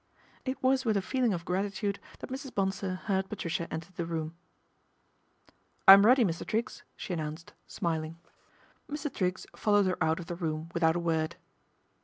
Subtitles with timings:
[0.45, 2.53] It was with a feeling of gratitude that Mrs.
[2.53, 4.33] Eonsor heard Patricia enter the room."
[5.87, 6.43] I'm ready, Mr.
[6.43, 8.17] Triggs," she announced, smiling.
[8.87, 9.15] 148 PATRICIA BRENT, SPINSTER Mr.
[9.15, 11.35] Triggs followed her out of the room without a word.